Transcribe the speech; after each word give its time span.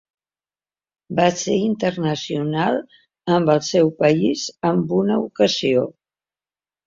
Va 1.19 1.25
ser 1.41 1.57
internacional 1.65 2.79
amb 3.35 3.53
el 3.55 3.61
seu 3.67 3.91
país 3.99 4.45
en 4.71 4.81
una 5.03 5.19
ocasió. 5.27 5.85